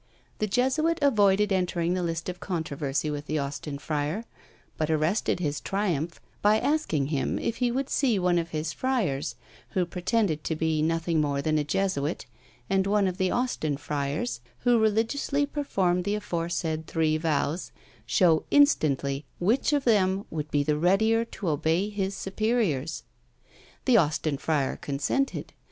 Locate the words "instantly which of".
18.49-19.83